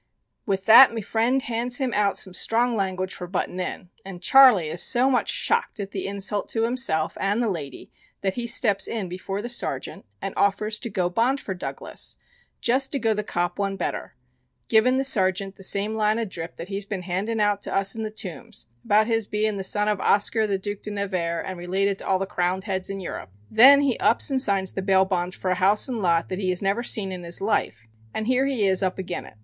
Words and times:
With 0.47 0.65
that 0.65 0.91
me 0.91 1.01
friend 1.03 1.39
hands 1.43 1.77
him 1.77 1.93
out 1.93 2.17
some 2.17 2.33
strong 2.33 2.75
language 2.75 3.13
for 3.13 3.27
buttin' 3.27 3.59
in, 3.59 3.91
and 4.03 4.19
Charley 4.19 4.67
is 4.67 4.81
so 4.81 5.11
much 5.11 5.29
shocked 5.29 5.79
at 5.79 5.91
the 5.91 6.07
insult 6.07 6.47
to 6.49 6.63
himself 6.63 7.15
and 7.21 7.39
the 7.39 7.47
lady 7.51 7.91
that 8.21 8.33
he 8.33 8.47
steps 8.47 8.87
in 8.87 9.07
before 9.07 9.43
the 9.43 9.47
Sergeant 9.47 10.05
and 10.19 10.33
offers 10.35 10.79
to 10.79 10.89
go 10.89 11.07
bond 11.07 11.39
for 11.39 11.53
Douglas, 11.53 12.17
just 12.61 12.91
to 12.93 12.97
go 12.97 13.13
the 13.13 13.23
cop 13.23 13.59
one 13.59 13.75
better, 13.75 14.15
givin' 14.69 14.97
the 14.97 15.03
Sergeant 15.03 15.55
the 15.55 15.61
same 15.61 15.93
line 15.93 16.17
of 16.17 16.29
drip 16.29 16.55
that 16.55 16.69
he 16.69 16.73
has 16.73 16.85
been 16.85 17.03
handin' 17.03 17.39
out 17.39 17.61
to 17.61 17.71
us 17.71 17.93
in 17.93 18.01
the 18.01 18.09
Tombs, 18.09 18.65
about 18.83 19.05
his 19.05 19.27
bein' 19.27 19.57
the 19.57 19.63
son 19.63 19.87
of 19.87 20.01
Oscar, 20.01 20.47
the 20.47 20.57
Duc 20.57 20.81
de 20.81 20.89
Nevers, 20.89 21.45
and 21.47 21.59
related 21.59 21.99
to 21.99 22.07
all 22.07 22.17
the 22.17 22.25
crowned 22.25 22.63
heads 22.63 22.89
in 22.89 22.99
Europe. 23.01 23.29
Then 23.51 23.81
he 23.81 23.99
ups 23.99 24.31
and 24.31 24.41
signs 24.41 24.73
the 24.73 24.81
bail 24.81 25.05
bond 25.05 25.35
for 25.35 25.51
a 25.51 25.53
house 25.53 25.87
and 25.87 26.01
lot 26.01 26.29
that 26.29 26.39
he 26.39 26.49
has 26.49 26.63
never 26.63 26.81
seen 26.81 27.11
in 27.11 27.21
his 27.21 27.39
life. 27.39 27.85
And 28.15 28.25
here 28.25 28.47
he 28.47 28.65
is 28.65 28.81
up 28.81 28.97
agin 28.97 29.25
it. 29.27 29.35